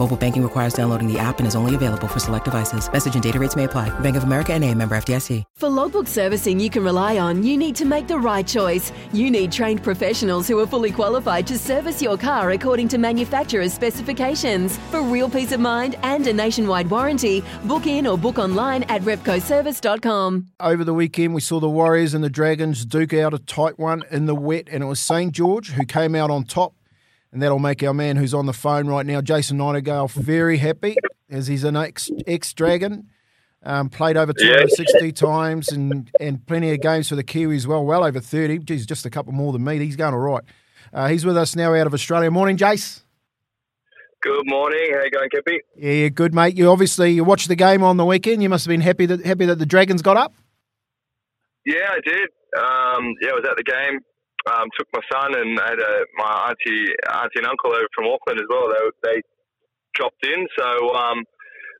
Mobile 0.00 0.16
banking 0.16 0.42
requires 0.42 0.72
downloading 0.72 1.12
the 1.12 1.18
app 1.18 1.40
and 1.40 1.46
is 1.46 1.54
only 1.54 1.74
available 1.74 2.08
for 2.08 2.20
select 2.20 2.46
devices. 2.46 2.90
Message 2.90 3.12
and 3.12 3.22
data 3.22 3.38
rates 3.38 3.54
may 3.54 3.64
apply. 3.64 3.90
Bank 4.00 4.16
of 4.16 4.22
America 4.22 4.54
and 4.54 4.64
a 4.64 4.74
member 4.74 4.96
FDIC. 4.96 5.44
For 5.58 5.68
logbook 5.68 6.06
servicing 6.06 6.58
you 6.58 6.70
can 6.70 6.82
rely 6.82 7.18
on, 7.18 7.42
you 7.42 7.58
need 7.58 7.76
to 7.76 7.84
make 7.84 8.08
the 8.08 8.18
right 8.18 8.46
choice. 8.46 8.92
You 9.12 9.30
need 9.30 9.52
trained 9.52 9.82
professionals 9.82 10.48
who 10.48 10.58
are 10.58 10.66
fully 10.66 10.90
qualified 10.90 11.46
to 11.48 11.58
service 11.58 12.00
your 12.00 12.16
car 12.16 12.52
according 12.52 12.88
to 12.88 12.96
manufacturer's 12.96 13.74
specifications. 13.74 14.78
For 14.90 15.02
real 15.02 15.28
peace 15.28 15.52
of 15.52 15.60
mind 15.60 15.96
and 16.02 16.26
a 16.26 16.32
nationwide 16.32 16.88
warranty, 16.88 17.44
book 17.64 17.86
in 17.86 18.06
or 18.06 18.16
book 18.16 18.38
online 18.38 18.84
at 18.84 19.02
repcoservice.com. 19.02 20.46
Over 20.60 20.82
the 20.82 20.94
weekend, 20.94 21.34
we 21.34 21.42
saw 21.42 21.60
the 21.60 21.68
Warriors 21.68 22.14
and 22.14 22.24
the 22.24 22.30
Dragons 22.30 22.86
duke 22.86 23.12
out 23.12 23.34
a 23.34 23.38
tight 23.38 23.78
one 23.78 24.04
in 24.10 24.24
the 24.24 24.34
wet, 24.34 24.66
and 24.72 24.82
it 24.82 24.86
was 24.86 24.98
St. 24.98 25.30
George 25.30 25.72
who 25.72 25.84
came 25.84 26.14
out 26.14 26.30
on 26.30 26.44
top. 26.44 26.72
And 27.32 27.40
that'll 27.42 27.60
make 27.60 27.82
our 27.82 27.94
man 27.94 28.16
who's 28.16 28.34
on 28.34 28.46
the 28.46 28.52
phone 28.52 28.88
right 28.88 29.06
now, 29.06 29.20
Jason 29.20 29.58
Nightingale, 29.58 30.08
very 30.08 30.58
happy 30.58 30.96
as 31.30 31.46
he's 31.46 31.62
an 31.62 31.76
ex 31.76 32.10
ex 32.26 32.52
Dragon. 32.52 33.08
Um, 33.62 33.90
played 33.90 34.16
over 34.16 34.32
260 34.32 35.12
times 35.12 35.70
and, 35.70 36.10
and 36.18 36.44
plenty 36.46 36.72
of 36.72 36.80
games 36.80 37.10
for 37.10 37.14
the 37.14 37.22
Kiwis 37.22 37.66
well, 37.66 37.84
well 37.84 38.04
over 38.04 38.18
30. 38.18 38.60
Geez, 38.60 38.86
just 38.86 39.04
a 39.04 39.10
couple 39.10 39.32
more 39.32 39.52
than 39.52 39.62
me. 39.62 39.78
He's 39.78 39.96
going 39.96 40.14
all 40.14 40.20
right. 40.20 40.42
Uh, 40.94 41.08
he's 41.08 41.26
with 41.26 41.36
us 41.36 41.54
now 41.54 41.74
out 41.74 41.86
of 41.86 41.92
Australia. 41.92 42.30
Morning, 42.30 42.56
Jace. 42.56 43.02
Good 44.22 44.46
morning. 44.46 44.90
How 44.92 45.04
you 45.04 45.10
going, 45.10 45.30
Kippy? 45.30 45.60
Yeah, 45.76 46.08
good 46.08 46.34
mate. 46.34 46.56
You 46.56 46.70
obviously 46.70 47.12
you 47.12 47.24
watched 47.24 47.48
the 47.48 47.56
game 47.56 47.82
on 47.82 47.96
the 47.96 48.04
weekend. 48.04 48.42
You 48.42 48.48
must 48.48 48.66
have 48.66 48.70
been 48.70 48.80
happy 48.80 49.06
that 49.06 49.24
happy 49.24 49.46
that 49.46 49.58
the 49.58 49.66
Dragons 49.66 50.02
got 50.02 50.16
up. 50.16 50.34
Yeah, 51.64 51.88
I 51.90 52.00
did. 52.04 52.28
Um, 52.58 53.14
yeah, 53.22 53.30
I 53.30 53.34
was 53.34 53.44
at 53.48 53.56
the 53.56 53.62
game. 53.62 54.00
Um, 54.50 54.66
took 54.76 54.88
my 54.92 55.04
son 55.12 55.38
and 55.38 55.58
had 55.58 55.78
a, 55.78 55.94
my 56.18 56.50
auntie, 56.50 56.90
auntie 57.06 57.38
and 57.38 57.46
uncle 57.46 57.70
over 57.70 57.86
from 57.94 58.10
Auckland 58.10 58.40
as 58.40 58.48
well. 58.50 58.66
They 58.66 58.82
they 59.06 59.18
dropped 59.94 60.26
in, 60.26 60.48
so 60.58 60.94
um, 60.94 61.22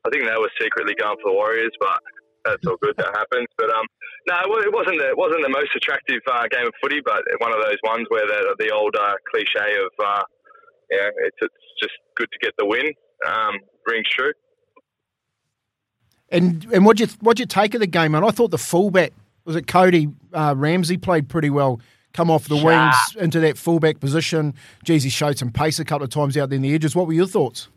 I 0.07 0.11
think 0.11 0.23
they 0.25 0.39
were 0.39 0.51
secretly 0.61 0.95
going 0.95 1.17
for 1.23 1.33
the 1.33 1.37
Warriors, 1.37 1.75
but 1.81 1.99
that's 2.45 2.65
all 2.67 2.77
good. 2.81 2.95
that 2.97 3.11
happens. 3.17 3.49
But 3.59 3.71
um, 3.71 3.87
no, 4.29 4.37
it 4.61 4.71
it 4.71 4.73
wasn't 4.73 4.99
the, 5.03 5.09
it 5.11 5.19
wasn't 5.19 5.43
the 5.43 5.51
most 5.51 5.75
attractive 5.75 6.23
uh, 6.31 6.47
game 6.51 6.67
of 6.67 6.75
footy, 6.83 7.01
but 7.05 7.23
one 7.39 7.53
of 7.53 7.61
those 7.65 7.81
ones 7.83 8.07
where 8.09 8.27
the 8.27 8.55
the 8.59 8.71
old 8.71 8.95
uh, 8.95 9.15
cliche 9.31 9.75
of 9.75 9.93
uh, 9.99 10.23
yeah, 10.91 11.11
it's 11.27 11.37
it's 11.43 11.65
just 11.83 11.95
good 12.17 12.29
to 12.33 12.39
get 12.39 12.55
the 12.59 12.67
win 12.67 12.93
um, 13.27 13.59
rings 13.87 14.07
true. 14.09 14.33
And 16.31 16.67
and 16.73 16.85
what 16.85 17.01
you 17.01 17.09
what 17.21 17.39
you 17.39 17.47
take 17.47 17.75
of 17.75 17.81
the 17.81 17.87
game? 17.87 18.15
And 18.15 18.25
I 18.25 18.31
thought 18.31 18.51
the 18.51 18.59
fullback 18.59 19.13
was 19.45 19.57
it 19.57 19.67
Cody 19.67 20.09
uh, 20.33 20.55
Ramsey 20.57 20.97
played 20.97 21.29
pretty 21.29 21.51
well. 21.51 21.81
Come 22.13 22.31
off 22.31 22.49
the 22.49 22.57
wings 22.57 22.97
into 23.19 23.41
that 23.41 23.57
fullback 23.57 24.01
position. 24.01 24.55
Geez, 24.85 25.05
he 25.05 25.11
showed 25.11 25.39
some 25.39 25.51
pace 25.51 25.79
a 25.79 25.85
couple 25.85 26.05
of 26.05 26.11
times 26.11 26.37
out 26.37 26.51
there 26.51 26.57
in 26.57 26.63
the 26.63 26.75
edges. 26.75 26.97
What 26.97 27.07
were 27.07 27.13
your 27.13 27.27
thoughts? 27.27 27.69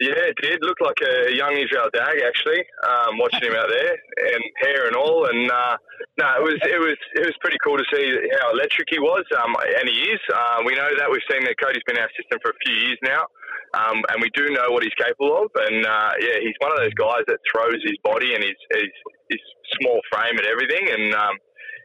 Yeah, 0.00 0.30
it 0.30 0.38
did 0.38 0.62
look 0.62 0.78
like 0.78 1.02
a 1.02 1.34
young 1.34 1.58
Israel 1.58 1.90
Dagg 1.90 2.22
actually. 2.22 2.62
Um, 2.86 3.18
watching 3.18 3.50
him 3.50 3.58
out 3.58 3.66
there 3.66 3.98
and 4.30 4.42
hair 4.62 4.86
and 4.86 4.94
all, 4.94 5.26
and 5.26 5.50
uh, 5.50 5.74
no, 6.22 6.26
it 6.38 6.44
was 6.46 6.58
it 6.62 6.78
was 6.78 6.98
it 7.18 7.26
was 7.26 7.34
pretty 7.42 7.58
cool 7.66 7.74
to 7.74 7.86
see 7.90 8.06
how 8.38 8.54
electric 8.54 8.86
he 8.94 9.02
was, 9.02 9.26
um, 9.34 9.58
and 9.58 9.90
he 9.90 10.06
is. 10.06 10.22
Uh, 10.30 10.62
we 10.62 10.78
know 10.78 10.86
that 11.02 11.10
we've 11.10 11.26
seen 11.26 11.42
that 11.50 11.58
Cody's 11.58 11.82
been 11.82 11.98
our 11.98 12.06
assistant 12.06 12.38
for 12.46 12.54
a 12.54 12.58
few 12.62 12.74
years 12.78 12.98
now, 13.02 13.26
um, 13.74 13.98
and 14.14 14.22
we 14.22 14.30
do 14.38 14.46
know 14.54 14.70
what 14.70 14.86
he's 14.86 14.94
capable 14.94 15.34
of. 15.34 15.50
And 15.66 15.82
uh, 15.82 16.14
yeah, 16.22 16.46
he's 16.46 16.54
one 16.62 16.70
of 16.70 16.78
those 16.78 16.94
guys 16.94 17.26
that 17.26 17.42
throws 17.50 17.82
his 17.82 17.98
body 18.06 18.38
and 18.38 18.46
his 18.46 18.58
his, 18.70 18.94
his 19.34 19.42
small 19.82 19.98
frame 20.14 20.38
and 20.38 20.46
everything, 20.46 20.94
and 20.94 21.10
um, 21.10 21.34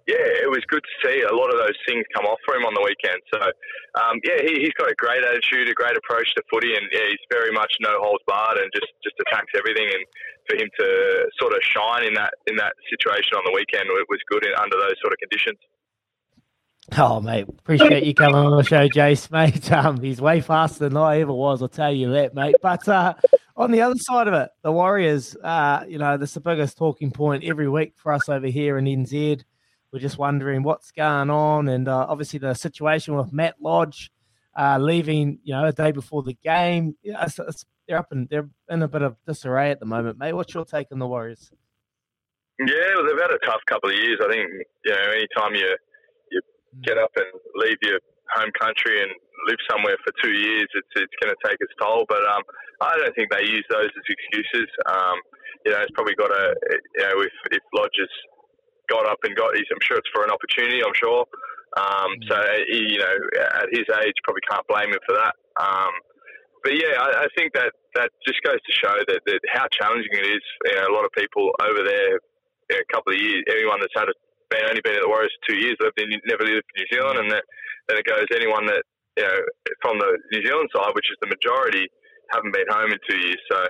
yeah, 0.07 0.43
it 0.43 0.51
was 0.51 0.63
good 0.67 0.83
to 0.83 0.93
see 0.99 1.23
a 1.23 1.31
lot 1.31 1.47
of 1.53 1.57
those 1.57 1.77
things 1.87 2.03
come 2.11 2.25
off 2.25 2.39
for 2.43 2.55
him 2.55 2.67
on 2.67 2.75
the 2.75 2.83
weekend. 2.83 3.19
So, 3.31 3.39
um, 3.99 4.19
yeah, 4.23 4.43
he, 4.43 4.67
he's 4.67 4.75
got 4.75 4.91
a 4.91 4.97
great 4.99 5.23
attitude, 5.23 5.69
a 5.69 5.73
great 5.73 5.95
approach 5.95 6.27
to 6.35 6.43
footy, 6.51 6.75
and 6.75 6.83
yeah, 6.91 7.07
he's 7.07 7.23
very 7.31 7.51
much 7.51 7.71
no 7.79 7.95
holds 8.03 8.23
barred 8.27 8.59
and 8.59 8.67
just, 8.75 8.91
just 9.03 9.15
attacks 9.23 9.51
everything. 9.55 9.87
And 9.87 10.03
for 10.49 10.55
him 10.55 10.69
to 10.79 11.25
sort 11.39 11.53
of 11.53 11.59
shine 11.61 12.03
in 12.03 12.13
that 12.15 12.33
in 12.47 12.55
that 12.57 12.73
situation 12.89 13.33
on 13.35 13.43
the 13.45 13.53
weekend 13.53 13.87
it 13.87 14.07
was 14.09 14.19
good 14.29 14.45
in, 14.45 14.51
under 14.59 14.77
those 14.77 14.95
sort 15.01 15.13
of 15.13 15.19
conditions. 15.19 15.57
Oh, 16.97 17.21
mate, 17.21 17.47
appreciate 17.47 18.03
you 18.03 18.13
coming 18.13 18.35
on 18.35 18.57
the 18.57 18.63
show, 18.63 18.89
Jace, 18.89 19.31
mate. 19.31 19.71
Um, 19.71 20.01
he's 20.01 20.19
way 20.19 20.41
faster 20.41 20.89
than 20.89 20.97
I 20.97 21.21
ever 21.21 21.31
was, 21.31 21.61
I'll 21.61 21.69
tell 21.69 21.93
you 21.93 22.11
that, 22.11 22.35
mate. 22.35 22.55
But 22.61 22.87
uh, 22.89 23.13
on 23.55 23.71
the 23.71 23.81
other 23.81 23.95
side 23.97 24.27
of 24.27 24.33
it, 24.33 24.49
the 24.63 24.71
Warriors, 24.71 25.35
uh, 25.37 25.85
you 25.87 25.97
know, 25.97 26.17
that's 26.17 26.33
the 26.33 26.41
biggest 26.41 26.77
talking 26.77 27.11
point 27.11 27.45
every 27.45 27.69
week 27.69 27.93
for 27.95 28.11
us 28.11 28.27
over 28.27 28.47
here 28.47 28.77
in 28.77 28.85
NZ. 28.85 29.43
We're 29.93 29.99
just 29.99 30.17
wondering 30.17 30.63
what's 30.63 30.89
going 30.89 31.29
on, 31.29 31.69
and 31.69 31.87
uh, 31.87 32.07
obviously 32.09 32.39
the 32.39 32.55
situation 32.55 33.15
with 33.15 33.31
Matt 33.31 33.61
Lodge 33.61 34.09
uh, 34.57 34.79
leaving, 34.81 35.37
you 35.43 35.53
know, 35.53 35.65
a 35.65 35.71
day 35.71 35.91
before 35.91 36.23
the 36.23 36.33
game. 36.33 36.95
Yeah, 37.03 37.23
it's, 37.23 37.37
it's, 37.37 37.63
they're 37.87 37.99
up 37.99 38.11
and 38.11 38.27
they're 38.27 38.49
in 38.69 38.81
a 38.81 38.87
bit 38.87 39.03
of 39.03 39.17
disarray 39.27 39.69
at 39.69 39.79
the 39.79 39.85
moment, 39.85 40.17
mate. 40.17 40.33
What's 40.33 40.51
your 40.51 40.65
take 40.65 40.87
on 40.91 40.97
the 40.97 41.05
Warriors? 41.05 41.51
Yeah, 42.57 42.89
well, 42.95 43.05
they've 43.05 43.21
had 43.21 43.37
a 43.37 43.45
tough 43.45 43.61
couple 43.69 43.91
of 43.91 43.95
years. 43.95 44.17
I 44.23 44.33
think 44.33 44.49
you 44.85 44.91
know, 44.93 45.11
anytime 45.13 45.53
you 45.53 45.77
you 46.31 46.41
get 46.83 46.97
up 46.97 47.11
and 47.15 47.29
leave 47.55 47.77
your 47.83 47.99
home 48.33 48.49
country 48.59 48.97
and 48.99 49.11
live 49.45 49.61
somewhere 49.69 49.97
for 50.01 50.13
two 50.23 50.33
years, 50.33 50.65
it's 50.73 50.93
it's 50.95 51.17
going 51.21 51.33
to 51.33 51.41
take 51.45 51.57
its 51.59 51.73
toll. 51.79 52.05
But 52.09 52.25
um, 52.25 52.41
I 52.81 52.97
don't 52.97 53.13
think 53.15 53.29
they 53.29 53.45
use 53.45 53.65
those 53.69 53.89
as 53.93 54.05
excuses. 54.09 54.69
Um, 54.89 55.17
you 55.65 55.71
know, 55.71 55.81
it's 55.81 55.93
probably 55.93 56.15
got 56.15 56.31
a 56.31 56.55
you 56.97 57.03
know, 57.05 57.21
if 57.21 57.33
if 57.51 57.61
Lodges 57.77 58.09
got 58.93 59.09
up 59.09 59.17
and 59.25 59.33
got, 59.33 59.57
I'm 59.57 59.81
sure 59.81 59.97
it's 59.97 60.13
for 60.13 60.21
an 60.21 60.29
opportunity. 60.29 60.85
I'm 60.85 60.93
sure. 60.93 61.25
Um, 61.73 62.11
so 62.29 62.37
he, 62.69 62.93
you 62.93 63.01
know, 63.01 63.15
at 63.57 63.73
his 63.73 63.89
age, 64.05 64.13
probably 64.21 64.45
can't 64.45 64.67
blame 64.69 64.93
him 64.93 65.01
for 65.09 65.17
that. 65.17 65.33
Um, 65.57 65.93
but 66.61 66.77
yeah, 66.77 67.01
I, 67.01 67.25
I 67.25 67.27
think 67.35 67.57
that 67.57 67.73
that 67.97 68.13
just 68.25 68.41
goes 68.45 68.61
to 68.61 68.73
show 68.73 68.93
that, 69.09 69.21
that 69.25 69.41
how 69.49 69.65
challenging 69.73 70.13
it 70.13 70.25
is. 70.37 70.43
You 70.69 70.75
know, 70.77 70.87
a 70.87 70.95
lot 70.95 71.05
of 71.05 71.11
people 71.17 71.49
over 71.59 71.81
there, 71.81 72.21
you 72.69 72.73
know, 72.77 72.81
a 72.81 72.89
couple 72.93 73.13
of 73.13 73.19
years, 73.19 73.43
anyone 73.49 73.81
that's 73.81 73.93
had 73.97 74.07
a, 74.07 74.15
been 74.53 74.69
only 74.69 74.85
been 74.85 74.95
at 74.95 75.01
the 75.01 75.09
Warriors 75.09 75.33
for 75.41 75.53
two 75.53 75.59
years, 75.59 75.75
lived 75.81 75.97
in, 75.97 76.13
never 76.29 76.45
lived 76.45 76.61
in 76.61 76.77
New 76.77 76.89
Zealand, 76.93 77.17
and 77.19 77.29
that, 77.33 77.43
then 77.89 77.97
it 77.97 78.05
goes 78.05 78.29
anyone 78.31 78.69
that 78.69 78.85
you 79.17 79.25
know 79.25 79.37
from 79.81 79.97
the 79.97 80.13
New 80.31 80.45
Zealand 80.45 80.69
side, 80.71 80.93
which 80.93 81.09
is 81.09 81.17
the 81.25 81.29
majority, 81.33 81.89
haven't 82.31 82.53
been 82.53 82.69
home 82.69 82.93
in 82.93 82.99
two 83.09 83.17
years. 83.17 83.41
So 83.49 83.65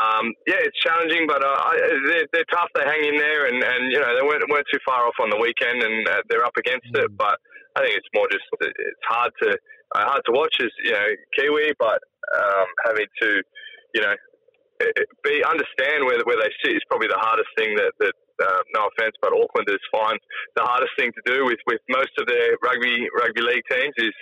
um, 0.00 0.32
yeah, 0.48 0.56
it's 0.64 0.78
challenging, 0.80 1.26
but 1.28 1.44
uh, 1.44 1.52
I- 1.52 2.00
they're, 2.08 2.26
they're 2.32 2.50
tough. 2.52 2.68
They 2.74 2.84
hang 2.84 3.04
in 3.04 3.16
there, 3.18 3.46
and, 3.46 3.60
and 3.62 3.92
you 3.92 4.00
know 4.00 4.08
they 4.16 4.24
weren't, 4.24 4.44
weren't 4.48 4.66
too 4.72 4.80
far 4.86 5.04
off 5.06 5.16
on 5.20 5.28
the 5.28 5.36
weekend, 5.36 5.82
and 5.82 6.08
uh, 6.08 6.22
they're 6.28 6.44
up 6.44 6.56
against 6.56 6.88
it. 6.94 7.10
But 7.16 7.36
I 7.76 7.84
think 7.84 7.96
it's 7.96 8.08
more 8.14 8.26
just 8.32 8.44
it's 8.60 9.06
hard 9.08 9.32
to 9.42 9.50
uh, 9.52 10.04
hard 10.08 10.22
to 10.26 10.32
watch 10.32 10.56
as 10.64 10.70
you 10.84 10.92
know 10.92 11.08
Kiwi, 11.36 11.74
but 11.78 12.00
um, 12.32 12.66
having 12.86 13.06
to 13.20 13.28
you 13.94 14.00
know 14.02 14.14
be 15.24 15.44
understand 15.44 16.08
where 16.08 16.18
where 16.24 16.40
they 16.40 16.50
sit 16.64 16.72
is 16.72 16.82
probably 16.88 17.08
the 17.08 17.20
hardest 17.20 17.48
thing 17.58 17.76
that 17.76 17.92
that. 18.00 18.14
Uh, 18.42 18.58
no 18.74 18.88
offense, 18.90 19.14
but 19.22 19.30
Aucklanders 19.30 19.78
find 19.92 20.18
the 20.56 20.64
hardest 20.64 20.90
thing 20.98 21.12
to 21.14 21.22
do 21.30 21.44
with, 21.44 21.60
with 21.68 21.78
most 21.90 22.10
of 22.18 22.26
their 22.26 22.56
rugby 22.64 23.06
rugby 23.14 23.42
league 23.42 23.62
teams 23.70 23.94
is 23.98 24.16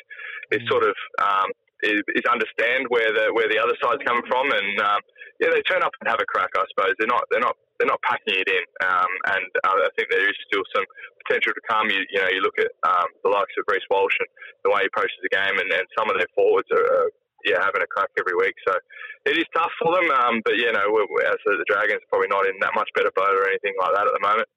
is 0.51 0.61
sort 0.69 0.83
of 0.85 0.93
um, 1.23 1.49
is, 1.83 2.03
is 2.13 2.27
understand 2.29 2.85
where 2.91 3.09
the 3.15 3.33
where 3.33 3.49
the 3.49 3.57
other 3.57 3.73
side's 3.81 4.03
coming 4.05 4.27
from, 4.29 4.51
and 4.51 4.81
um, 4.83 5.01
yeah, 5.41 5.49
they 5.49 5.65
turn 5.65 5.83
up 5.83 5.97
and 6.01 6.07
have 6.09 6.21
a 6.21 6.29
crack. 6.29 6.53
I 6.53 6.69
suppose 6.69 6.93
they're 7.01 7.09
not 7.09 7.25
they're 7.33 7.43
not 7.43 7.57
they're 7.81 7.89
not 7.89 8.05
packing 8.05 8.37
it 8.37 8.49
in, 8.49 8.65
um, 8.85 9.09
and 9.33 9.49
uh, 9.65 9.89
I 9.89 9.91
think 9.97 10.13
there 10.13 10.29
is 10.29 10.37
still 10.45 10.63
some 10.77 10.85
potential 11.25 11.57
to 11.57 11.65
come. 11.65 11.89
You, 11.89 12.05
you 12.13 12.21
know, 12.21 12.29
you 12.29 12.45
look 12.45 12.61
at 12.61 12.69
um, 12.85 13.09
the 13.25 13.33
likes 13.33 13.57
of 13.57 13.65
Reece 13.65 13.89
Walsh 13.89 14.13
and 14.21 14.29
the 14.69 14.71
way 14.71 14.85
he 14.85 14.93
approaches 14.93 15.17
the 15.25 15.33
game, 15.33 15.57
and, 15.57 15.69
and 15.73 15.89
some 15.97 16.13
of 16.13 16.21
their 16.21 16.31
forwards 16.37 16.69
are. 16.71 16.85
Uh, 16.85 17.09
yeah, 17.41 17.57
having 17.57 17.81
a 17.81 17.89
crack 17.89 18.11
every 18.21 18.37
week, 18.37 18.53
so 18.69 18.77
it 19.25 19.33
is 19.39 19.49
tough 19.57 19.73
for 19.81 19.97
them. 19.97 20.11
Um, 20.13 20.43
but 20.45 20.57
you 20.57 20.71
know, 20.71 20.85
we're, 20.93 21.09
we're, 21.09 21.25
as 21.25 21.41
the 21.47 21.65
Dragons, 21.67 22.03
probably 22.11 22.29
not 22.29 22.45
in 22.45 22.53
that 22.61 22.73
much 22.75 22.91
better 22.95 23.11
boat 23.17 23.33
or 23.33 23.49
anything 23.49 23.73
like 23.81 23.95
that 23.95 24.05
at 24.07 24.13
the 24.13 24.21
moment. 24.21 24.49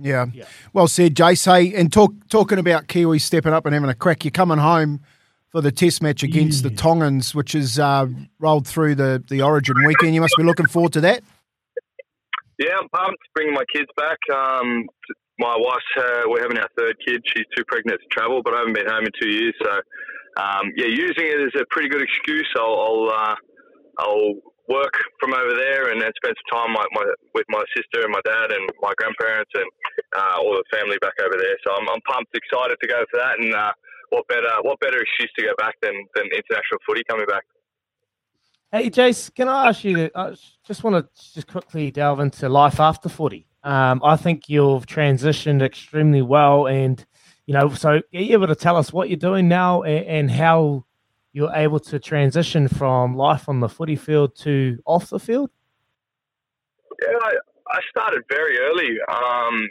Yeah. 0.00 0.24
yeah. 0.32 0.46
Well 0.72 0.88
said, 0.88 1.14
Jace. 1.14 1.44
Hey, 1.44 1.74
and 1.78 1.92
talk, 1.92 2.14
talking 2.30 2.58
about 2.58 2.86
Kiwis 2.86 3.20
stepping 3.20 3.52
up 3.52 3.66
and 3.66 3.74
having 3.74 3.90
a 3.90 3.94
crack, 3.94 4.24
you're 4.24 4.30
coming 4.30 4.56
home 4.56 5.00
for 5.50 5.60
the 5.60 5.72
test 5.72 6.02
match 6.02 6.22
against 6.22 6.62
yeah. 6.62 6.70
the 6.70 6.76
Tongans, 6.76 7.34
which 7.34 7.54
is 7.54 7.78
uh, 7.78 8.06
rolled 8.38 8.66
through 8.66 8.94
the, 8.94 9.22
the 9.28 9.42
Origin 9.42 9.76
weekend. 9.84 10.14
You 10.14 10.20
must 10.20 10.36
be 10.36 10.44
looking 10.44 10.66
forward 10.66 10.92
to 10.94 11.00
that. 11.02 11.22
Yeah, 12.58 12.76
I'm 12.78 12.88
pumped 12.90 13.18
bringing 13.34 13.54
my 13.54 13.64
kids 13.74 13.88
back. 13.96 14.18
Um, 14.32 14.86
my 15.38 15.56
wife's, 15.56 15.92
uh, 15.96 16.22
we're 16.26 16.42
having 16.42 16.58
our 16.58 16.68
third 16.78 16.94
kid. 17.06 17.22
She's 17.34 17.46
too 17.56 17.64
pregnant 17.66 17.98
to 18.00 18.08
travel, 18.12 18.42
but 18.44 18.54
I 18.54 18.58
haven't 18.58 18.74
been 18.74 18.86
home 18.86 19.04
in 19.04 19.12
two 19.20 19.30
years. 19.30 19.54
So, 19.64 19.72
um, 20.36 20.70
yeah, 20.76 20.86
using 20.86 21.26
it 21.26 21.40
as 21.40 21.60
a 21.60 21.64
pretty 21.70 21.88
good 21.88 22.02
excuse. 22.02 22.48
I'll, 22.56 22.76
I'll, 22.76 23.08
uh, 23.08 23.34
I'll 23.98 24.34
work 24.68 24.94
from 25.18 25.34
over 25.34 25.56
there 25.56 25.90
and 25.90 26.00
then 26.00 26.12
spend 26.22 26.36
some 26.36 26.50
time 26.60 26.70
my, 26.76 26.84
my, 26.92 27.02
with 27.34 27.48
my 27.48 27.64
sister 27.74 28.04
and 28.04 28.12
my 28.12 28.20
dad 28.22 28.52
and 28.52 28.62
my 28.80 28.92
grandparents 29.00 29.50
and 29.54 29.66
uh, 30.14 30.36
all 30.38 30.52
the 30.52 30.64
family 30.70 31.00
back 31.00 31.16
over 31.24 31.34
there. 31.34 31.56
So 31.66 31.72
I'm, 31.74 31.88
I'm 31.88 32.04
pumped, 32.06 32.36
excited 32.36 32.76
to 32.76 32.86
go 32.86 33.02
for 33.10 33.18
that. 33.18 33.40
And 33.40 33.54
uh, 33.54 33.72
what 34.10 34.26
better 34.28 34.50
what 34.62 34.78
better 34.80 35.00
excuse 35.00 35.30
to 35.38 35.44
go 35.44 35.52
back 35.58 35.76
than, 35.82 35.94
than 36.14 36.26
international 36.26 36.78
footy 36.86 37.02
coming 37.08 37.26
back? 37.26 37.44
Hey, 38.72 38.88
Jace, 38.88 39.34
can 39.34 39.48
I 39.48 39.68
ask 39.68 39.82
you? 39.82 40.10
I 40.14 40.34
just 40.64 40.84
want 40.84 40.94
to 40.94 41.32
just 41.32 41.48
quickly 41.48 41.90
delve 41.90 42.20
into 42.20 42.48
life 42.48 42.78
after 42.78 43.08
footy. 43.08 43.46
Um, 43.64 44.00
I 44.04 44.16
think 44.16 44.48
you've 44.48 44.86
transitioned 44.86 45.60
extremely 45.60 46.22
well, 46.22 46.68
and 46.68 47.04
you 47.46 47.54
know, 47.54 47.70
so 47.70 47.90
are 47.90 48.02
you 48.12 48.32
able 48.34 48.46
to 48.46 48.54
tell 48.54 48.76
us 48.76 48.92
what 48.92 49.08
you're 49.08 49.16
doing 49.16 49.48
now 49.48 49.82
and, 49.82 50.06
and 50.06 50.30
how 50.30 50.84
you're 51.32 51.52
able 51.52 51.80
to 51.80 51.98
transition 51.98 52.68
from 52.68 53.16
life 53.16 53.48
on 53.48 53.60
the 53.60 53.68
footy 53.68 53.96
field 53.96 54.36
to 54.36 54.78
off 54.86 55.10
the 55.10 55.18
field? 55.18 55.50
Yeah, 57.02 57.18
I, 57.20 57.34
I 57.72 57.80
started 57.90 58.22
very 58.28 58.58
early, 58.58 58.98
um, 59.12 59.68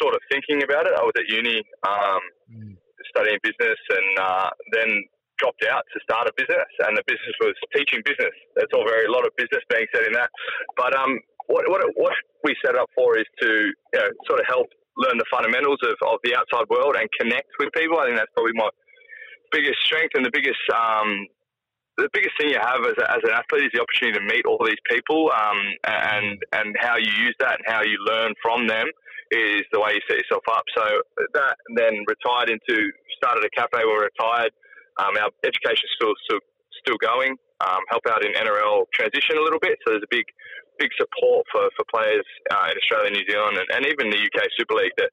sort 0.00 0.14
of 0.14 0.20
thinking 0.30 0.62
about 0.62 0.86
it. 0.86 0.92
I 0.96 1.02
was 1.02 1.12
at 1.18 1.28
uni 1.28 1.62
um, 1.86 2.20
mm. 2.52 2.76
Studying 3.10 3.38
business 3.42 3.78
and 3.90 4.08
uh, 4.18 4.50
then 4.72 5.04
dropped 5.38 5.64
out 5.64 5.84
to 5.92 5.98
start 6.04 6.28
a 6.28 6.32
business, 6.36 6.68
and 6.84 6.96
the 6.96 7.02
business 7.08 7.34
was 7.40 7.56
teaching 7.74 8.04
business. 8.04 8.34
That's 8.56 8.70
all 8.76 8.84
very 8.84 9.08
a 9.08 9.12
lot 9.12 9.26
of 9.26 9.32
business 9.36 9.64
being 9.72 9.88
said 9.92 10.04
in 10.06 10.12
that. 10.12 10.28
But 10.76 10.94
um, 10.94 11.18
what, 11.48 11.64
what, 11.68 11.80
what 11.96 12.12
we 12.44 12.54
set 12.64 12.76
up 12.76 12.92
for 12.94 13.16
is 13.16 13.26
to 13.40 13.48
you 13.48 13.98
know, 13.98 14.08
sort 14.28 14.38
of 14.40 14.46
help 14.46 14.68
learn 15.00 15.16
the 15.16 15.28
fundamentals 15.32 15.80
of, 15.82 15.96
of 16.06 16.20
the 16.22 16.36
outside 16.36 16.68
world 16.68 16.94
and 16.94 17.08
connect 17.18 17.48
with 17.58 17.72
people. 17.72 17.98
I 17.98 18.06
think 18.06 18.20
that's 18.20 18.32
probably 18.36 18.52
my 18.54 18.68
biggest 19.50 19.80
strength 19.82 20.12
and 20.14 20.24
the 20.24 20.30
biggest 20.30 20.60
um, 20.70 21.26
the 22.00 22.10
biggest 22.12 22.34
thing 22.40 22.48
you 22.48 22.60
have 22.60 22.80
as, 22.84 22.96
a, 22.96 23.06
as 23.12 23.22
an 23.24 23.32
athlete 23.36 23.68
is 23.68 23.72
the 23.76 23.80
opportunity 23.80 24.18
to 24.18 24.24
meet 24.24 24.44
all 24.48 24.60
these 24.64 24.80
people 24.88 25.30
um, 25.32 25.60
and 25.84 26.40
and 26.52 26.76
how 26.80 26.96
you 26.96 27.12
use 27.20 27.36
that 27.38 27.60
and 27.60 27.66
how 27.66 27.82
you 27.82 28.00
learn 28.04 28.32
from 28.42 28.66
them 28.66 28.88
is 29.30 29.62
the 29.72 29.78
way 29.78 29.94
you 29.94 30.02
set 30.08 30.18
yourself 30.18 30.42
up. 30.50 30.64
So 30.76 30.84
that 31.34 31.54
then 31.76 32.02
retired 32.08 32.50
into 32.50 32.90
started 33.16 33.44
a 33.44 33.52
cafe. 33.52 33.84
We're 33.84 34.10
retired. 34.10 34.52
Um, 34.98 35.16
our 35.16 35.30
education 35.44 35.86
still 35.96 36.14
still, 36.26 36.42
still 36.82 36.98
going. 36.98 37.36
Um, 37.60 37.84
help 37.92 38.08
out 38.08 38.24
in 38.24 38.32
NRL 38.32 38.88
transition 38.92 39.36
a 39.36 39.44
little 39.44 39.60
bit. 39.60 39.76
So 39.84 39.92
there's 39.92 40.04
a 40.04 40.10
big 40.10 40.24
big 40.80 40.90
support 40.96 41.44
for, 41.52 41.68
for 41.76 41.84
players 41.92 42.24
uh, 42.48 42.72
in 42.72 42.74
Australia, 42.80 43.12
New 43.12 43.26
Zealand, 43.28 43.60
and, 43.60 43.68
and 43.76 43.84
even 43.84 44.08
the 44.08 44.16
UK 44.16 44.48
Super 44.56 44.80
League 44.80 44.96
that 44.96 45.12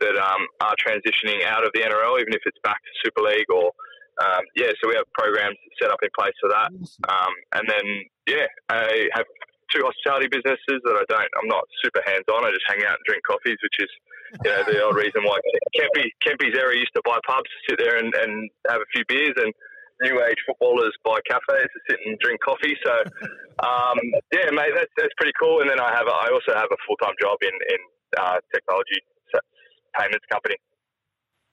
that 0.00 0.14
um, 0.14 0.46
are 0.62 0.78
transitioning 0.78 1.42
out 1.44 1.66
of 1.66 1.74
the 1.74 1.82
NRL, 1.82 2.22
even 2.22 2.32
if 2.32 2.42
it's 2.46 2.58
back 2.62 2.78
to 2.78 2.90
Super 3.04 3.22
League 3.26 3.50
or 3.50 3.74
um, 4.18 4.42
yeah. 4.56 4.70
So 4.80 4.90
we 4.90 4.94
have 4.96 5.06
programs 5.14 5.56
set 5.80 5.90
up 5.90 6.02
in 6.02 6.10
place 6.18 6.34
for 6.42 6.50
that, 6.50 6.70
um, 7.08 7.32
and 7.54 7.64
then 7.68 7.86
yeah, 8.26 8.46
I 8.68 9.08
have 9.14 9.26
two 9.70 9.84
hospitality 9.84 10.28
businesses 10.28 10.80
that 10.82 10.96
I 10.96 11.04
don't. 11.06 11.32
I'm 11.38 11.48
not 11.48 11.64
super 11.84 12.02
hands 12.06 12.26
on. 12.26 12.44
I 12.44 12.50
just 12.50 12.66
hang 12.66 12.82
out 12.82 12.98
and 12.98 13.04
drink 13.06 13.22
coffees, 13.26 13.58
which 13.62 13.78
is 13.78 13.90
you 14.44 14.50
know 14.50 14.62
the 14.66 14.78
old 14.82 14.96
reason 15.02 15.22
why 15.22 15.38
Kempy 15.78 16.10
Kempy's 16.24 16.58
area 16.58 16.82
used 16.82 16.94
to 16.94 17.02
buy 17.04 17.18
pubs 17.26 17.48
to 17.48 17.58
sit 17.70 17.78
there 17.78 17.98
and, 17.98 18.10
and 18.14 18.50
have 18.68 18.80
a 18.80 18.88
few 18.94 19.04
beers 19.08 19.36
and. 19.36 19.52
New 20.00 20.22
age 20.22 20.38
footballers 20.46 20.94
buy 21.02 21.18
cafes 21.26 21.66
to 21.66 21.80
sit 21.90 21.98
and 22.06 22.16
drink 22.22 22.38
coffee. 22.46 22.78
So, 22.86 22.94
um, 23.66 23.98
yeah, 24.30 24.46
mate, 24.54 24.70
that's, 24.70 24.94
that's 24.94 25.10
pretty 25.18 25.34
cool. 25.42 25.58
And 25.58 25.68
then 25.68 25.80
I 25.82 25.90
have 25.90 26.06
a, 26.06 26.14
I 26.14 26.30
also 26.30 26.54
have 26.54 26.70
a 26.70 26.78
full 26.86 26.94
time 27.02 27.18
job 27.18 27.34
in 27.42 27.50
in 27.50 27.80
uh, 28.14 28.38
technology 28.54 29.02
payments 29.98 30.24
company. 30.30 30.54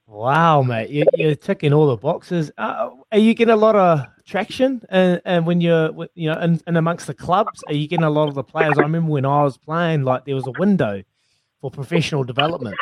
Wow, 0.07 0.61
mate, 0.61 0.89
you, 0.89 1.05
you're 1.15 1.35
ticking 1.35 1.73
all 1.73 1.87
the 1.87 1.97
boxes. 1.97 2.51
Uh, 2.57 2.91
are 3.11 3.17
you 3.17 3.33
getting 3.33 3.53
a 3.53 3.57
lot 3.57 3.75
of 3.75 4.05
traction? 4.25 4.81
And, 4.89 5.19
and 5.25 5.47
when 5.47 5.61
you're, 5.61 5.91
you 6.13 6.29
know, 6.29 6.37
and, 6.37 6.61
and 6.67 6.77
amongst 6.77 7.07
the 7.07 7.13
clubs, 7.15 7.63
are 7.67 7.73
you 7.73 7.87
getting 7.87 8.03
a 8.03 8.09
lot 8.09 8.27
of 8.27 8.35
the 8.35 8.43
players? 8.43 8.77
I 8.77 8.83
remember 8.83 9.11
when 9.11 9.25
I 9.25 9.43
was 9.43 9.57
playing, 9.57 10.03
like 10.03 10.25
there 10.25 10.35
was 10.35 10.45
a 10.45 10.53
window 10.59 11.01
for 11.59 11.71
professional 11.71 12.23
development, 12.23 12.75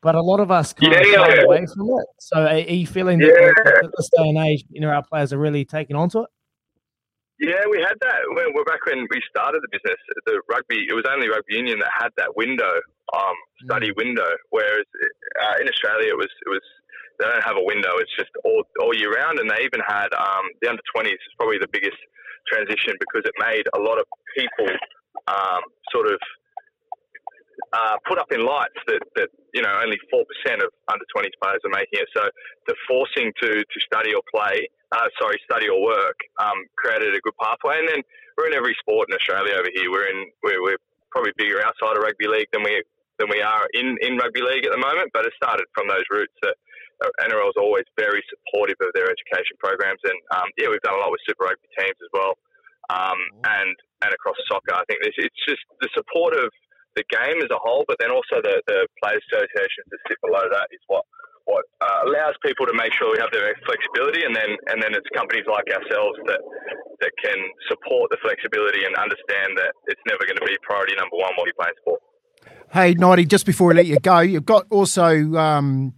but 0.00 0.14
a 0.14 0.22
lot 0.22 0.38
of 0.38 0.52
us 0.52 0.72
kind 0.72 0.92
yeah, 0.92 1.00
of 1.00 1.06
yeah. 1.08 1.42
away 1.42 1.66
from 1.66 1.90
it. 1.90 2.06
So, 2.18 2.46
are, 2.46 2.58
you 2.58 2.86
feeling 2.86 3.18
that, 3.18 3.26
yeah. 3.26 3.62
that, 3.64 3.78
that 3.82 3.92
this 3.96 4.08
day 4.16 4.28
and 4.28 4.38
age, 4.38 4.64
you 4.70 4.80
know, 4.80 4.90
our 4.90 5.02
players 5.02 5.32
are 5.32 5.38
really 5.38 5.64
taking 5.64 5.96
onto 5.96 6.20
it? 6.20 6.30
Yeah, 7.40 7.64
we 7.72 7.80
had 7.80 7.96
that. 8.04 8.20
We're 8.36 8.68
back 8.68 8.84
when 8.84 9.08
we 9.08 9.16
started 9.32 9.64
the 9.64 9.72
business. 9.72 9.96
The 10.28 10.44
rugby, 10.44 10.84
it 10.84 10.92
was 10.92 11.08
only 11.08 11.32
rugby 11.32 11.56
union 11.56 11.80
that 11.80 11.88
had 11.88 12.12
that 12.20 12.36
window, 12.36 12.68
um, 13.16 13.36
study 13.64 13.96
mm. 13.96 13.96
window. 13.96 14.28
Whereas 14.52 14.84
uh, 15.40 15.56
in 15.56 15.64
Australia, 15.64 16.12
it 16.12 16.20
was 16.20 16.28
it 16.28 16.50
was 16.52 16.60
they 17.16 17.24
don't 17.24 17.40
have 17.40 17.56
a 17.56 17.64
window. 17.64 17.96
It's 17.96 18.12
just 18.12 18.28
all, 18.44 18.60
all 18.84 18.92
year 18.92 19.16
round. 19.16 19.40
And 19.40 19.48
they 19.48 19.64
even 19.64 19.80
had 19.80 20.12
um, 20.12 20.52
the 20.60 20.68
under 20.68 20.84
twenties 20.92 21.16
is 21.16 21.32
probably 21.40 21.56
the 21.56 21.72
biggest 21.72 21.96
transition 22.44 22.92
because 23.00 23.24
it 23.24 23.32
made 23.40 23.64
a 23.72 23.80
lot 23.80 23.96
of 23.96 24.04
people 24.36 24.68
um, 25.24 25.64
sort 25.96 26.12
of 26.12 26.20
uh, 27.72 27.96
put 28.04 28.20
up 28.20 28.28
in 28.36 28.44
lights 28.44 28.76
that, 28.84 29.00
that 29.16 29.32
you 29.56 29.64
know 29.64 29.80
only 29.80 29.96
four 30.12 30.28
percent 30.28 30.60
of 30.60 30.68
under 30.92 31.08
20s 31.16 31.32
players 31.40 31.64
are 31.64 31.72
making 31.72 32.04
it. 32.04 32.08
So 32.12 32.28
the 32.68 32.76
forcing 32.84 33.32
to 33.40 33.64
to 33.64 33.78
study 33.80 34.12
or 34.12 34.20
play, 34.28 34.68
uh, 34.92 35.08
sorry, 35.20 35.38
study 35.44 35.68
or 35.68 35.82
work, 35.82 36.18
um, 36.38 36.66
created 36.76 37.14
a 37.14 37.20
good 37.20 37.36
pathway. 37.40 37.78
And 37.78 37.88
then 37.88 38.02
we're 38.36 38.48
in 38.50 38.54
every 38.54 38.76
sport 38.80 39.08
in 39.10 39.14
Australia 39.14 39.54
over 39.54 39.70
here. 39.72 39.90
We're 39.90 40.10
in 40.10 40.30
we're, 40.42 40.62
we're 40.62 40.82
probably 41.10 41.32
bigger 41.36 41.62
outside 41.62 41.96
of 41.96 42.02
rugby 42.02 42.26
league 42.26 42.50
than 42.52 42.62
we 42.62 42.82
than 43.18 43.28
we 43.28 43.42
are 43.42 43.68
in, 43.74 43.98
in 44.00 44.16
rugby 44.16 44.40
league 44.40 44.64
at 44.64 44.72
the 44.72 44.80
moment. 44.80 45.10
But 45.12 45.26
it 45.26 45.32
started 45.36 45.66
from 45.74 45.88
those 45.88 46.06
roots 46.10 46.34
that. 46.42 46.56
Uh, 47.00 47.08
NRL 47.24 47.48
is 47.48 47.56
always 47.56 47.88
very 47.96 48.20
supportive 48.28 48.76
of 48.84 48.92
their 48.92 49.08
education 49.08 49.56
programs, 49.56 49.96
and 50.04 50.12
um, 50.36 50.44
yeah, 50.60 50.68
we've 50.68 50.84
done 50.84 50.92
a 50.92 51.00
lot 51.00 51.08
with 51.08 51.24
Super 51.24 51.48
Rugby 51.48 51.64
teams 51.72 51.96
as 51.96 52.12
well, 52.12 52.36
um, 52.92 53.16
and 53.40 53.72
and 54.04 54.12
across 54.12 54.36
soccer. 54.52 54.76
I 54.76 54.84
think 54.84 55.00
it's, 55.08 55.16
it's 55.16 55.40
just 55.48 55.64
the 55.80 55.88
support 55.96 56.36
of 56.36 56.52
the 56.96 57.04
game 57.08 57.40
as 57.40 57.48
a 57.48 57.60
whole, 57.60 57.84
but 57.86 57.96
then 58.00 58.10
also 58.10 58.42
the, 58.42 58.60
the 58.66 58.84
players' 59.00 59.24
associations 59.30 59.88
that 59.88 60.00
sit 60.08 60.18
below 60.20 60.44
that 60.50 60.68
is 60.76 60.82
what 60.88 61.04
what 61.44 61.64
uh, 61.80 62.06
allows 62.06 62.34
people 62.44 62.66
to 62.66 62.74
make 62.74 62.92
sure 62.98 63.12
we 63.12 63.20
have 63.20 63.32
the 63.32 63.40
flexibility, 63.66 64.24
and 64.24 64.34
then 64.34 64.56
and 64.68 64.82
then 64.82 64.92
it's 64.94 65.08
companies 65.14 65.44
like 65.50 65.66
ourselves 65.72 66.18
that 66.26 66.40
that 67.00 67.12
can 67.22 67.38
support 67.68 68.10
the 68.10 68.18
flexibility 68.22 68.84
and 68.84 68.94
understand 68.96 69.56
that 69.56 69.72
it's 69.86 70.02
never 70.06 70.24
going 70.24 70.36
to 70.36 70.46
be 70.46 70.56
priority 70.62 70.94
number 70.96 71.16
one 71.16 71.32
while 71.36 71.46
you're 71.46 71.60
playing 71.60 71.78
sport. 71.80 72.00
Hey, 72.72 72.94
Nighty, 72.94 73.24
just 73.24 73.46
before 73.46 73.68
we 73.68 73.74
let 73.74 73.86
you 73.86 73.98
go, 73.98 74.20
you've 74.20 74.46
got 74.46 74.66
also 74.70 75.34
um, 75.34 75.92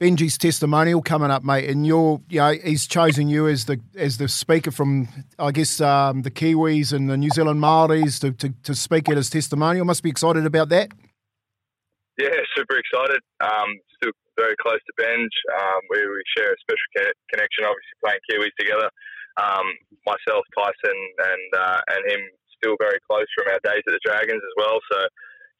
Benji's 0.00 0.38
testimonial 0.38 1.02
coming 1.02 1.30
up, 1.30 1.44
mate, 1.44 1.68
and 1.68 1.86
you're, 1.86 2.20
you 2.28 2.40
know, 2.40 2.52
he's 2.52 2.86
chosen 2.86 3.28
you 3.28 3.46
as 3.46 3.66
the 3.66 3.78
as 3.94 4.16
the 4.16 4.28
speaker 4.28 4.70
from, 4.70 5.08
I 5.38 5.52
guess, 5.52 5.80
um, 5.80 6.22
the 6.22 6.30
Kiwis 6.30 6.92
and 6.92 7.08
the 7.08 7.18
New 7.18 7.30
Zealand 7.30 7.60
Maoris 7.60 8.18
to, 8.20 8.32
to, 8.32 8.48
to 8.62 8.74
speak 8.74 9.08
at 9.10 9.16
his 9.16 9.28
testimonial. 9.28 9.84
Must 9.84 10.02
be 10.02 10.10
excited 10.10 10.46
about 10.46 10.70
that. 10.70 10.90
Yeah, 12.20 12.36
super 12.52 12.76
excited. 12.76 13.24
Um, 13.40 13.80
still 13.96 14.12
very 14.36 14.52
close 14.60 14.76
to 14.84 14.94
Benj. 15.00 15.32
Um, 15.56 15.80
we, 15.88 16.04
we 16.04 16.20
share 16.36 16.52
a 16.52 16.58
special 16.60 17.16
connection, 17.32 17.64
obviously 17.64 17.96
playing 18.04 18.20
Kiwis 18.28 18.52
together. 18.60 18.92
Um, 19.40 19.64
myself, 20.04 20.44
Tyson, 20.52 20.98
and 21.16 21.48
uh, 21.56 21.80
and 21.96 22.00
him 22.12 22.22
still 22.60 22.76
very 22.76 23.00
close 23.08 23.24
from 23.32 23.48
our 23.48 23.62
days 23.64 23.80
at 23.88 23.94
the 23.96 24.04
Dragons 24.04 24.44
as 24.44 24.54
well. 24.60 24.84
So 24.92 24.98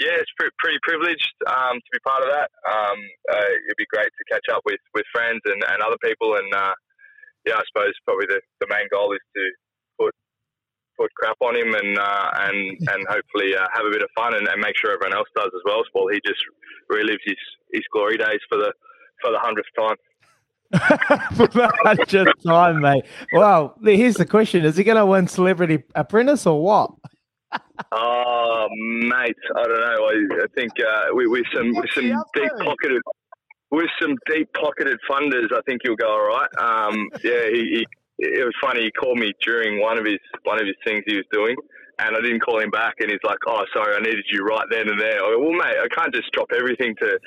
yeah, 0.05 0.21
it's 0.21 0.33
pretty, 0.37 0.53
pretty 0.61 0.81
privileged 0.85 1.33
um, 1.49 1.81
to 1.81 1.91
be 1.93 2.01
part 2.05 2.25
of 2.25 2.33
that. 2.33 2.49
Um, 2.69 2.99
uh, 3.33 3.53
it'd 3.69 3.81
be 3.81 3.89
great 3.89 4.13
to 4.13 4.25
catch 4.29 4.45
up 4.53 4.61
with, 4.69 4.81
with 4.93 5.05
friends 5.13 5.41
and, 5.45 5.61
and 5.65 5.81
other 5.81 6.01
people. 6.05 6.37
And 6.37 6.49
uh, 6.53 6.77
yeah, 7.49 7.57
I 7.57 7.65
suppose 7.73 7.93
probably 8.05 8.29
the, 8.29 8.41
the 8.61 8.69
main 8.69 8.89
goal 8.93 9.13
is 9.13 9.25
to 9.37 9.45
put 11.01 11.15
crap 11.15 11.37
on 11.41 11.57
him 11.57 11.75
and 11.75 11.99
uh, 11.99 12.31
and 12.41 12.79
and 12.93 13.07
hopefully 13.09 13.55
uh, 13.57 13.67
have 13.73 13.87
a 13.87 13.91
bit 13.91 14.03
of 14.03 14.09
fun 14.15 14.35
and, 14.35 14.47
and, 14.47 14.61
make 14.61 14.77
sure 14.77 14.93
everyone 14.93 15.17
else 15.17 15.29
does 15.35 15.47
as 15.55 15.63
well. 15.65 15.83
While 15.93 16.09
he 16.09 16.21
just 16.27 16.41
relives 16.93 17.25
his, 17.25 17.37
his 17.73 17.83
glory 17.93 18.19
days 18.19 18.41
for 18.49 18.59
the 18.59 18.73
for 19.23 19.31
the 19.31 19.39
hundredth 19.39 19.69
time. 19.79 19.97
for 21.37 21.47
the 21.49 21.73
hundredth 21.83 22.43
time, 22.45 22.81
mate. 22.81 23.05
Well, 23.33 23.77
here's 23.83 24.17
the 24.17 24.27
question: 24.27 24.65
Is 24.65 24.77
he 24.77 24.85
going 24.85 24.99
to 24.99 25.07
win 25.07 25.27
Celebrity 25.27 25.83
Apprentice 25.95 26.47
or 26.47 26.63
what? 26.63 26.93
oh, 27.93 28.69
mate, 28.71 29.35
I 29.57 29.63
don't 29.63 29.81
know. 29.81 30.07
I, 30.07 30.45
I 30.45 30.47
think 30.55 30.73
uh, 30.79 31.07
with, 31.11 31.29
with 31.31 31.47
some 31.55 31.75
with 31.75 31.91
some 31.95 32.05
deep 32.35 32.53
pocketed 32.63 33.03
with 33.71 33.89
some 34.01 34.17
deep 34.31 34.49
pocketed 34.55 34.99
funders, 35.11 35.53
I 35.53 35.61
think 35.67 35.81
you'll 35.85 35.97
go 35.97 36.09
all 36.09 36.27
right. 36.27 36.49
Um, 36.59 37.09
yeah, 37.23 37.49
he, 37.53 37.61
he, 37.79 37.87
it 38.21 38.45
was 38.45 38.55
funny. 38.61 38.85
He 38.85 38.91
called 38.93 39.19
me 39.19 39.33
during 39.43 39.81
one 39.81 39.99
of 39.99 40.05
his 40.05 40.21
one 40.45 40.61
of 40.61 40.67
his 40.67 40.77
things 40.85 41.03
he 41.07 41.17
was 41.17 41.25
doing, 41.33 41.57
and 41.99 42.17
I 42.17 42.21
didn't 42.21 42.41
call 42.41 42.61
him 42.61 42.71
back, 42.71 42.95
and 43.01 43.11
he's 43.11 43.25
like, 43.25 43.39
"Oh, 43.49 43.65
sorry, 43.73 43.97
I 43.97 44.01
needed 44.01 44.25
you 44.31 44.45
right 44.45 44.67
then 44.71 44.89
and 44.89 45.01
there." 45.01 45.17
I 45.17 45.33
go, 45.33 45.41
well, 45.41 45.57
mate, 45.57 45.81
I 45.81 45.89
can't 45.89 46.13
just 46.15 46.31
drop 46.33 46.49
everything 46.53 46.95
to 47.01 47.19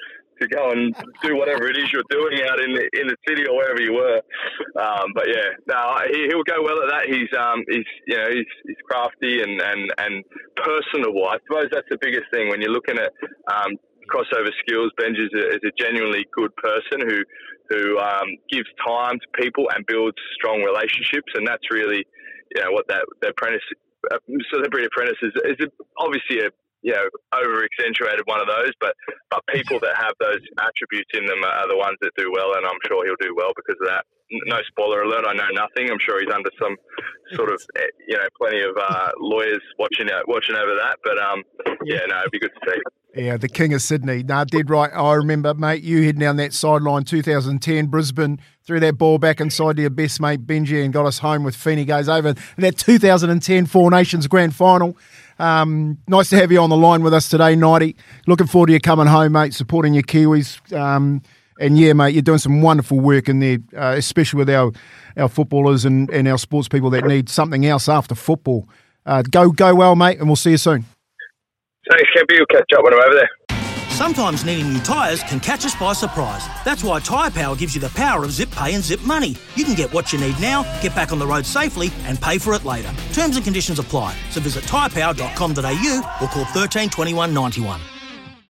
to 0.42 0.48
go 0.48 0.72
and 0.72 0.94
do 1.22 1.36
whatever 1.36 1.70
it 1.70 1.78
is 1.78 1.92
you're 1.92 2.08
doing 2.10 2.42
out 2.50 2.60
in 2.60 2.74
the 2.74 2.86
in 2.94 3.08
the 3.08 3.18
city 3.28 3.46
or 3.46 3.58
wherever 3.58 3.82
you 3.82 3.94
were. 3.94 4.22
Um, 4.80 5.14
but 5.14 5.28
yeah, 5.30 5.54
no, 5.68 5.98
he, 6.10 6.28
he'll 6.30 6.44
go 6.44 6.62
well 6.62 6.82
at 6.82 6.90
that. 6.90 7.06
He's 7.08 7.30
um, 7.38 7.64
he's 7.70 7.90
you 8.08 8.18
know 8.18 8.30
he's, 8.30 8.52
he's 8.66 8.82
crafty 8.90 9.42
and, 9.42 9.62
and 9.62 9.92
and 9.98 10.24
personable. 10.58 11.26
I 11.26 11.38
suppose 11.46 11.70
that's 11.72 11.90
the 11.90 11.98
biggest 12.02 12.30
thing 12.34 12.50
when 12.50 12.62
you're 12.62 12.74
looking 12.74 12.98
at 12.98 13.14
um, 13.50 13.78
crossover 14.10 14.52
skills. 14.66 14.92
Benj 14.98 15.18
is 15.18 15.32
a, 15.34 15.58
is 15.58 15.64
a 15.66 15.74
genuinely 15.78 16.26
good 16.34 16.56
person 16.58 17.08
who 17.08 17.24
who 17.74 17.98
um, 17.98 18.28
gives 18.52 18.70
time 18.86 19.18
to 19.18 19.42
people 19.42 19.66
and 19.74 19.86
builds 19.86 20.18
strong 20.36 20.62
relationships, 20.62 21.34
and 21.34 21.48
that's 21.48 21.66
really 21.72 22.06
you 22.56 22.62
know 22.62 22.72
what 22.72 22.88
that 22.88 23.06
the 23.22 23.30
apprentice 23.30 23.66
uh, 24.14 24.18
celebrity 24.54 24.86
apprentice 24.86 25.18
is, 25.22 25.34
is 25.58 25.68
obviously 25.98 26.46
a 26.46 26.50
you 26.84 26.92
know, 26.92 27.08
over 27.34 27.64
accentuated 27.64 28.28
one 28.28 28.42
of 28.42 28.48
those, 28.48 28.76
but 28.80 28.94
but 29.32 29.42
people 29.48 29.80
that 29.80 29.96
have 29.96 30.14
those 30.20 30.44
attributes 30.60 31.10
in 31.16 31.26
them 31.26 31.42
are 31.44 31.68
the 31.68 31.80
ones 31.80 31.98
that 32.02 32.12
do 32.18 32.30
well, 32.32 32.54
and 32.56 32.66
I'm 32.68 32.78
sure 32.86 33.08
he'll 33.08 33.24
do 33.24 33.34
well 33.34 33.56
because 33.56 33.80
of 33.82 33.88
that. 33.88 34.06
No 34.46 34.60
spoiler 34.68 35.02
alert. 35.04 35.26
I 35.26 35.34
know 35.34 35.48
nothing. 35.56 35.90
I'm 35.90 36.02
sure 36.04 36.20
he's 36.20 36.34
under 36.34 36.52
some 36.60 36.76
sort 37.34 37.52
of 37.52 37.62
eh, 37.80 37.88
you 38.08 38.18
know 38.18 38.28
plenty 38.38 38.62
of 38.62 38.76
uh, 38.76 39.12
lawyers 39.18 39.64
watching 39.80 40.12
out 40.12 40.28
watching 40.28 40.56
over 40.56 40.76
that. 40.76 41.00
But 41.04 41.18
um, 41.24 41.44
yeah, 41.86 42.04
no, 42.08 42.20
it'd 42.20 42.32
be 42.32 42.40
good 42.40 42.52
to 42.52 42.72
see. 42.72 42.82
Yeah, 43.16 43.38
the 43.38 43.48
King 43.48 43.76
of 43.76 43.82
Sydney. 43.84 44.24
Nah, 44.24 44.44
dead 44.44 44.72
right. 44.72 44.90
I 44.92 45.14
remember, 45.14 45.54
mate, 45.54 45.84
you 45.84 46.02
heading 46.02 46.22
down 46.22 46.38
that 46.38 46.52
sideline 46.52 47.04
2010, 47.04 47.86
Brisbane, 47.86 48.40
threw 48.64 48.80
that 48.80 48.98
ball 48.98 49.20
back 49.20 49.40
inside 49.40 49.76
to 49.76 49.84
your 49.84 49.92
best 49.92 50.20
mate, 50.20 50.48
Benji, 50.48 50.84
and 50.84 50.92
got 50.92 51.06
us 51.06 51.20
home 51.20 51.44
with 51.44 51.56
Feeney 51.56 51.86
goes 51.86 52.10
over. 52.10 52.34
That 52.58 52.78
2010 52.78 53.68
Four 53.68 53.92
Nations 53.92 54.26
Grand 54.26 54.56
Final. 54.56 54.98
Um, 55.38 56.00
nice 56.08 56.30
to 56.32 56.38
have 56.38 56.52
you 56.52 56.60
on 56.60 56.72
the 56.72 56.78
line 56.78 57.04
with 57.04 57.14
us 57.14 57.30
today, 57.30 57.56
Nighty. 57.56 57.96
Looking 58.26 58.48
forward 58.48 58.68
to 58.68 58.74
you 58.74 58.80
coming 58.80 59.06
home, 59.06 59.34
mate, 59.34 59.54
supporting 59.54 59.94
your 59.94 60.04
Kiwis. 60.04 60.76
Um, 60.76 61.22
and 61.60 61.78
yeah, 61.78 61.94
mate, 61.94 62.16
you're 62.16 62.24
doing 62.24 62.40
some 62.40 62.64
wonderful 62.64 63.00
work 63.00 63.30
in 63.30 63.40
there, 63.40 63.60
uh, 63.78 63.94
especially 63.96 64.40
with 64.40 64.50
our, 64.50 64.72
our 65.18 65.30
footballers 65.30 65.86
and, 65.86 66.10
and 66.10 66.28
our 66.28 66.40
sports 66.40 66.68
people 66.68 66.90
that 66.90 67.06
need 67.06 67.30
something 67.30 67.64
else 67.64 67.88
after 67.88 68.16
football. 68.16 68.68
Uh, 69.06 69.22
go 69.22 69.52
go 69.52 69.76
well, 69.76 69.96
mate, 69.96 70.18
and 70.18 70.28
we'll 70.28 70.36
see 70.36 70.52
you 70.52 70.58
soon. 70.58 70.86
Thanks, 71.90 72.10
Kempy. 72.16 72.38
We'll 72.38 72.46
catch 72.48 72.72
up 72.78 72.84
when 72.84 72.94
I'm 72.94 73.00
over 73.00 73.16
there. 73.16 73.30
Sometimes 73.90 74.44
needing 74.44 74.74
new 74.74 74.80
tyres 74.80 75.22
can 75.22 75.40
catch 75.40 75.66
us 75.66 75.76
by 75.76 75.94
surprise. 75.94 76.48
That's 76.66 76.84
why 76.84 77.00
Tyre 77.00 77.30
Power 77.30 77.56
gives 77.56 77.76
you 77.76 77.82
the 77.82 77.90
power 77.90 78.24
of 78.24 78.32
zip 78.32 78.50
pay 78.50 78.74
and 78.74 78.84
zip 78.84 79.02
money. 79.02 79.36
You 79.56 79.64
can 79.64 79.76
get 79.76 79.94
what 79.94 80.12
you 80.12 80.20
need 80.20 80.40
now, 80.40 80.64
get 80.82 80.96
back 80.96 81.12
on 81.12 81.20
the 81.20 81.28
road 81.28 81.46
safely, 81.46 81.92
and 82.06 82.20
pay 82.20 82.40
for 82.40 82.54
it 82.56 82.66
later. 82.66 82.92
Terms 83.14 83.36
and 83.36 83.44
conditions 83.46 83.78
apply. 83.78 84.16
So 84.32 84.42
visit 84.42 84.64
tyrepower.com.au 84.64 86.18
or 86.22 86.28
call 86.28 86.46
13 86.46 86.90
21 86.90 87.34
91. 87.34 87.82